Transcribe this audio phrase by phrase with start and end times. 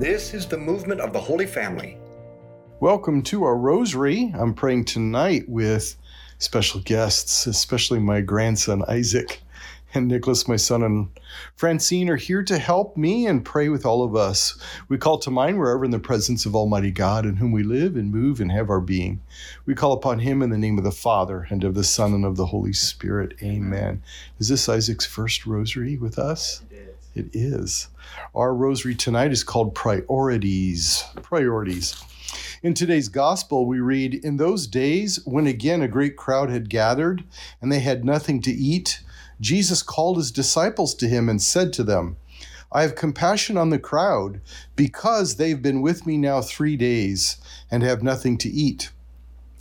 [0.00, 1.98] This is the movement of the Holy Family.
[2.80, 4.32] Welcome to our rosary.
[4.34, 5.94] I'm praying tonight with
[6.38, 9.42] special guests, especially my grandson Isaac
[9.92, 11.10] and Nicholas, my son, and
[11.54, 14.58] Francine are here to help me and pray with all of us.
[14.88, 17.94] We call to mind wherever in the presence of Almighty God, in whom we live
[17.94, 19.20] and move and have our being.
[19.66, 22.24] We call upon Him in the name of the Father, and of the Son, and
[22.24, 23.34] of the Holy Spirit.
[23.42, 24.02] Amen.
[24.38, 26.62] Is this Isaac's first rosary with us?
[26.70, 26.89] It is.
[27.14, 27.88] It is.
[28.34, 31.04] Our rosary tonight is called Priorities.
[31.22, 32.00] Priorities.
[32.62, 37.24] In today's gospel, we read In those days, when again a great crowd had gathered
[37.60, 39.02] and they had nothing to eat,
[39.40, 42.16] Jesus called his disciples to him and said to them,
[42.72, 44.40] I have compassion on the crowd
[44.76, 47.38] because they've been with me now three days
[47.70, 48.90] and have nothing to eat.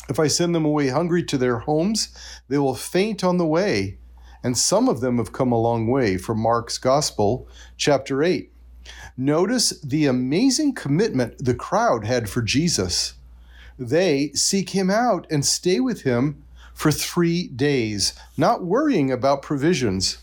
[0.09, 2.09] If I send them away hungry to their homes,
[2.48, 3.98] they will faint on the way.
[4.44, 8.52] And some of them have come a long way from Mark's Gospel, chapter 8.
[9.18, 13.16] Notice the amazing commitment the crowd had for Jesus.
[13.78, 20.20] They seek him out and stay with him for three days, not worrying about provisions.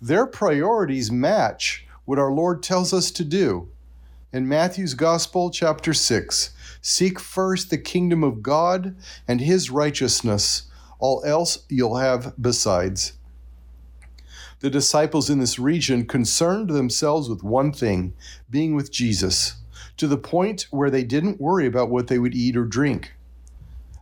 [0.00, 3.68] Their priorities match what our Lord tells us to do.
[4.32, 8.94] In Matthew's Gospel, chapter 6, seek first the kingdom of God
[9.26, 10.64] and his righteousness,
[10.98, 13.14] all else you'll have besides.
[14.64, 18.14] The disciples in this region concerned themselves with one thing
[18.48, 19.56] being with Jesus,
[19.98, 23.12] to the point where they didn't worry about what they would eat or drink.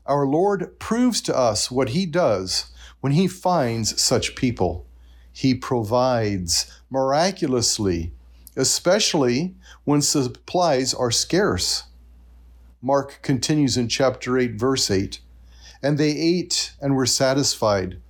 [0.06, 2.66] Our Lord proves to us what He does
[3.00, 4.86] when He finds such people.
[5.32, 8.12] He provides miraculously,
[8.56, 11.86] especially when supplies are scarce.
[12.80, 15.18] Mark continues in chapter 8, verse 8
[15.82, 18.00] And they ate and were satisfied,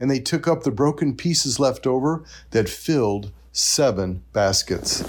[0.00, 5.04] and they took up the broken pieces left over that filled seven baskets.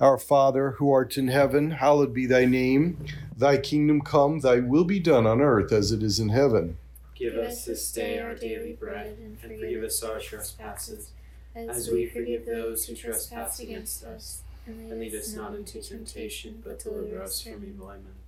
[0.00, 3.04] Our Father, who art in heaven, hallowed be thy name.
[3.36, 6.76] Thy kingdom come, thy will be done on earth as it is in heaven.
[7.14, 11.12] Give us this day our daily bread, and forgive us our trespasses,
[11.54, 14.42] as we forgive those who trespass against us.
[14.66, 17.86] And lead us not into temptation, but deliver us from evil.
[17.86, 18.15] Amen.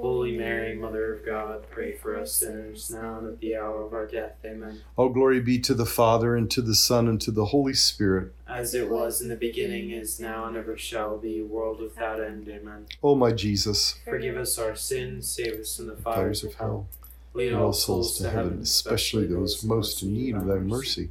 [0.00, 3.92] Holy Mary, Mother of God, pray for us sinners, now and at the hour of
[3.92, 4.36] our death.
[4.44, 4.80] Amen.
[4.96, 8.32] All glory be to the Father, and to the Son, and to the Holy Spirit.
[8.48, 12.48] As it was in the beginning, is now, and ever shall be, world without end.
[12.48, 12.86] Amen.
[13.02, 16.88] O my Jesus, Forgive us our sins, save us from the fires fires of hell.
[17.34, 21.10] lead all souls to heaven, especially those most in need of thy mercy.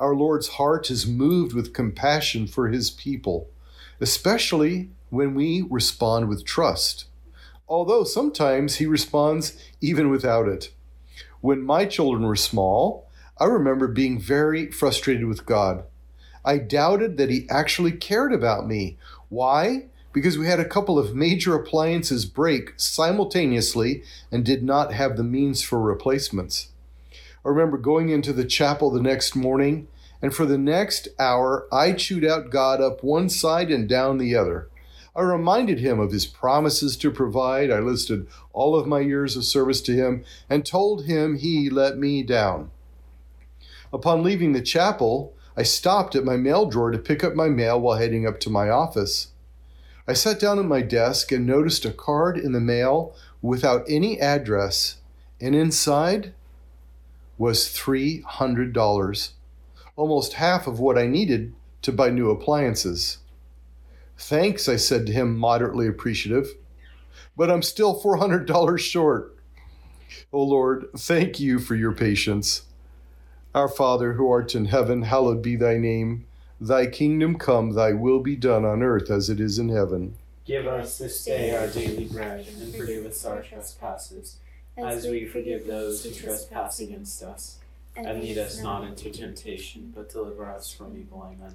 [0.00, 3.48] Our Lord's heart is moved with compassion for his people,
[4.00, 7.06] especially when we respond with trust.
[7.68, 10.72] Although sometimes he responds even without it.
[11.40, 13.08] When my children were small,
[13.38, 15.84] I remember being very frustrated with God.
[16.44, 18.98] I doubted that he actually cared about me.
[19.28, 19.86] Why?
[20.14, 25.24] because we had a couple of major appliances break simultaneously and did not have the
[25.24, 26.68] means for replacements.
[27.44, 29.88] I remember going into the chapel the next morning,
[30.22, 34.36] and for the next hour, I chewed out God up one side and down the
[34.36, 34.68] other.
[35.16, 37.70] I reminded him of his promises to provide.
[37.70, 41.96] I listed all of my years of service to him and told him he let
[41.98, 42.70] me down.
[43.92, 47.80] Upon leaving the chapel, I stopped at my mail drawer to pick up my mail
[47.80, 49.28] while heading up to my office.
[50.08, 54.20] I sat down at my desk and noticed a card in the mail without any
[54.20, 54.96] address,
[55.40, 56.34] and inside
[57.38, 59.30] was $300,
[59.96, 63.18] almost half of what I needed to buy new appliances.
[64.16, 66.48] Thanks, I said to him, moderately appreciative,
[67.36, 69.36] but I'm still $400 short.
[70.32, 72.62] Oh Lord, thank you for your patience.
[73.54, 76.26] Our Father, who art in heaven, hallowed be thy name.
[76.60, 80.16] Thy kingdom come, thy will be done on earth as it is in heaven.
[80.44, 84.36] Give us this day our daily bread, and forgive us our trespasses,
[84.76, 87.58] as we forgive those who trespass against us.
[87.96, 91.22] And lead us not into temptation, but deliver us from evil.
[91.24, 91.54] Amen.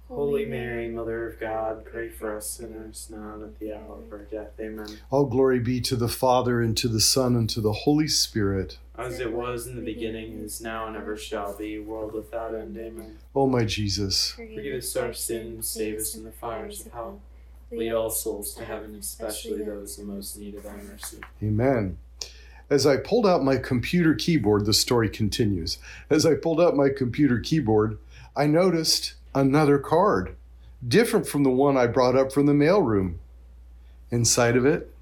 [0.11, 4.11] Holy Mary, Mother of God, pray for us sinners now and at the hour of
[4.11, 4.51] our death.
[4.59, 4.99] Amen.
[5.09, 8.77] All glory be to the Father, and to the Son, and to the Holy Spirit.
[8.97, 12.77] As it was in the beginning, is now, and ever shall be, world without end.
[12.77, 13.19] Amen.
[13.33, 17.21] O my Jesus, Forgive us our sins, save us from the fires of hell.
[17.71, 21.19] Lead all souls to heaven, especially those in most need of thy mercy.
[21.41, 21.97] Amen.
[22.69, 25.77] As I pulled out my computer keyboard, the story continues.
[26.09, 27.97] As I pulled out my computer keyboard,
[28.35, 30.35] I noticed another card,
[30.85, 33.15] different from the one I brought up from the mailroom.
[34.09, 34.93] Inside of it,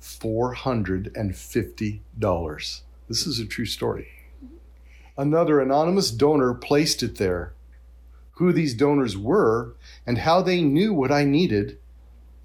[0.00, 2.80] $450.
[3.08, 4.08] This is a true story.
[5.16, 7.52] Another anonymous donor placed it there.
[8.32, 9.74] Who these donors were
[10.06, 11.78] and how they knew what I needed,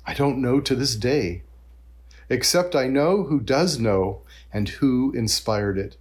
[0.05, 1.41] I don't know to this day,
[2.29, 4.21] except I know who does know
[4.53, 5.97] and who inspired it.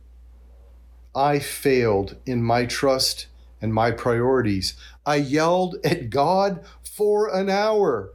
[1.15, 3.29] I failed in my trust
[3.61, 4.75] and my priorities.
[5.05, 8.13] I yelled at God for an hour,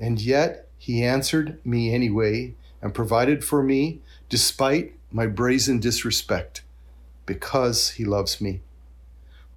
[0.00, 6.62] and yet He answered me anyway and provided for me despite my brazen disrespect
[7.24, 8.60] because He loves me.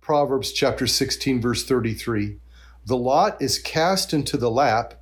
[0.01, 2.37] Proverbs chapter 16, verse 33
[2.85, 4.95] The lot is cast into the lap,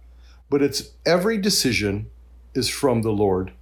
[0.49, 2.09] but its every decision
[2.53, 3.53] is from the Lord.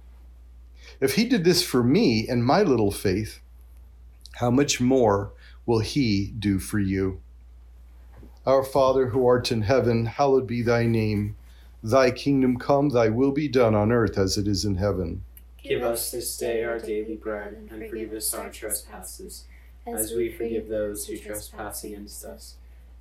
[1.00, 3.40] If He did this for me and my little faith,
[4.36, 5.32] how much more
[5.66, 7.20] will He do for you?
[8.46, 11.36] Our Father who art in heaven, hallowed be thy name.
[11.82, 15.24] Thy kingdom come, thy will be done on earth as it is in heaven.
[15.62, 19.44] Give us this day our daily bread, and forgive us our trespasses,
[19.84, 22.54] as we forgive those who trespass against us.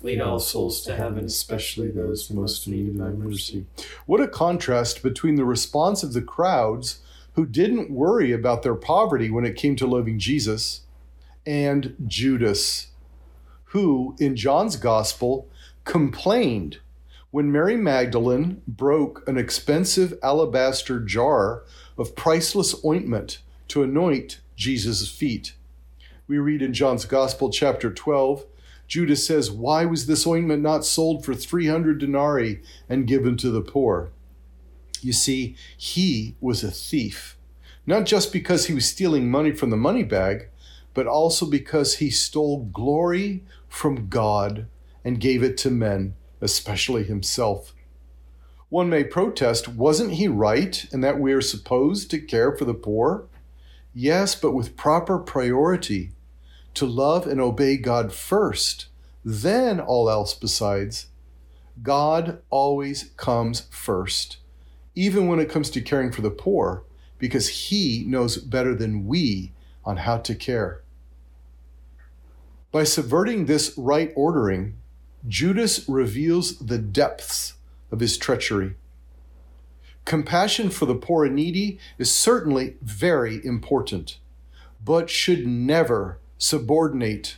[0.00, 3.66] Lead all souls to heaven, especially those most in need of thy mercy.
[4.06, 7.00] What a contrast between the response of the crowds
[7.32, 10.82] who didn't worry about their poverty when it came to loving Jesus
[11.44, 12.88] and Judas,
[13.64, 15.48] who in John's gospel
[15.84, 16.78] complained
[17.30, 21.64] when Mary Magdalene broke an expensive alabaster jar
[21.96, 23.38] of priceless ointment
[23.68, 25.54] to anoint Jesus' feet.
[26.26, 28.44] We read in John's gospel, chapter 12,
[28.88, 33.60] Judas says, Why was this ointment not sold for 300 denarii and given to the
[33.60, 34.10] poor?
[35.02, 37.36] You see, he was a thief,
[37.86, 40.48] not just because he was stealing money from the money bag,
[40.94, 44.66] but also because he stole glory from God
[45.04, 47.74] and gave it to men, especially himself.
[48.70, 52.74] One may protest, wasn't he right in that we are supposed to care for the
[52.74, 53.26] poor?
[53.94, 56.12] Yes, but with proper priority
[56.78, 58.86] to love and obey God first,
[59.24, 61.06] then all else besides.
[61.82, 64.38] God always comes first,
[64.94, 66.84] even when it comes to caring for the poor,
[67.18, 69.52] because He knows better than we
[69.84, 70.82] on how to care.
[72.70, 74.76] By subverting this right ordering,
[75.26, 77.54] Judas reveals the depths
[77.90, 78.76] of his treachery.
[80.04, 84.18] Compassion for the poor and needy is certainly very important,
[84.84, 87.36] but should never subordinate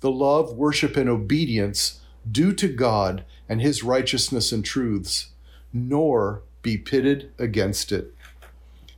[0.00, 5.30] the love, worship, and obedience due to God and His righteousness and truths,
[5.72, 8.14] nor be pitted against it.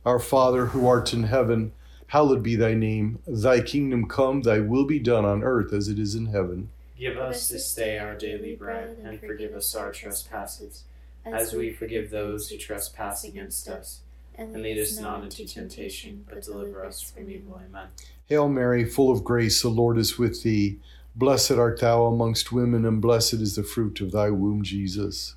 [0.05, 1.71] Our Father, who art in heaven,
[2.07, 3.19] hallowed be thy name.
[3.25, 6.69] Thy kingdom come, thy will be done on earth as it is in heaven.
[6.97, 10.83] Give us this day our daily bread, and forgive us our trespasses,
[11.25, 14.01] as we forgive those who trespass against us.
[14.37, 17.59] And lead us not into temptation, but deliver us from evil.
[17.65, 17.87] Amen.
[18.27, 20.79] Hail Mary, full of grace, the Lord is with thee.
[21.15, 25.36] Blessed art thou amongst women, and blessed is the fruit of thy womb, Jesus.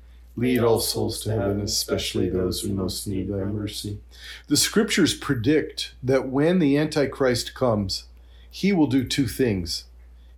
[0.35, 3.99] Lead all souls to heaven, especially those who most need thy mercy.
[4.47, 8.05] The scriptures predict that when the Antichrist comes,
[8.49, 9.85] he will do two things.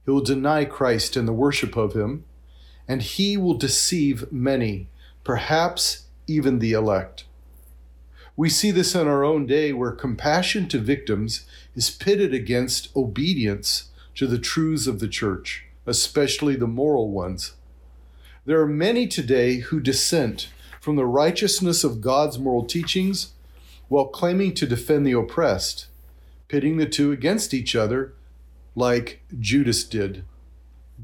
[0.06, 2.26] He will deny Christ and the worship of him,
[2.88, 4.88] and he will deceive many,
[5.24, 7.26] perhaps even the elect.
[8.36, 11.46] We see this in our own day where compassion to victims
[11.76, 17.54] is pitted against obedience to the truths of the church, especially the moral ones.
[18.46, 20.50] There are many today who dissent
[20.82, 23.32] from the righteousness of God's moral teachings
[23.88, 25.88] while claiming to defend the oppressed,
[26.50, 28.16] pitting the two against each other
[28.76, 30.26] like Judas did.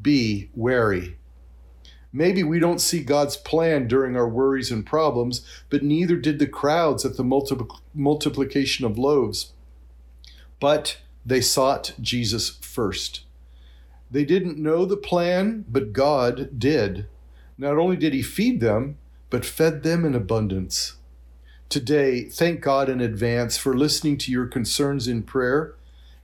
[0.01, 1.15] Be wary.
[2.11, 6.47] Maybe we don't see God's plan during our worries and problems, but neither did the
[6.47, 9.53] crowds at the multipl- multiplication of loaves.
[10.59, 13.21] But they sought Jesus first.
[14.11, 17.07] They didn't know the plan, but God did.
[17.59, 18.97] Not only did He feed them,
[19.29, 20.95] but fed them in abundance.
[21.67, 25.75] Today, thank God in advance for listening to your concerns in prayer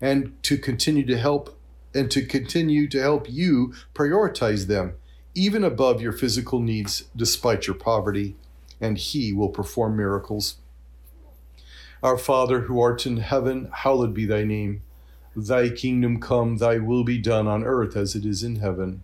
[0.02, 1.60] and to continue to help
[1.94, 4.96] and to continue to help you prioritize them
[5.36, 8.38] even above your physical needs despite your poverty,
[8.80, 10.56] and he will perform miracles.
[12.02, 14.82] Our Father who art in heaven, hallowed be thy name.
[15.36, 19.04] Thy kingdom come, thy will be done on earth as it is in heaven.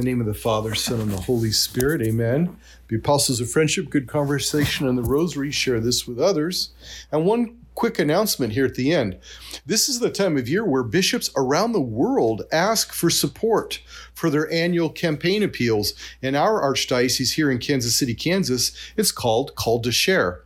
[0.00, 2.56] The name of the Father, Son, and the Holy Spirit, amen.
[2.88, 5.50] Be apostles of friendship, good conversation, and the rosary.
[5.50, 6.70] Share this with others.
[7.12, 9.18] And one quick announcement here at the end.
[9.66, 13.82] This is the time of year where bishops around the world ask for support
[14.14, 15.92] for their annual campaign appeals.
[16.22, 20.44] In our archdiocese here in Kansas City, Kansas, it's called Called to Share.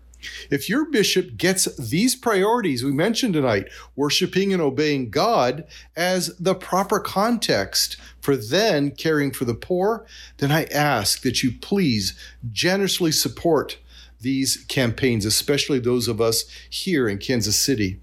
[0.50, 5.64] If your bishop gets these priorities we mentioned tonight, worshiping and obeying God,
[5.96, 10.06] as the proper context for then caring for the poor,
[10.38, 12.18] then I ask that you please
[12.50, 13.78] generously support
[14.20, 18.00] these campaigns, especially those of us here in Kansas City.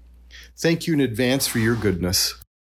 [0.56, 2.41] Thank you in advance for your goodness.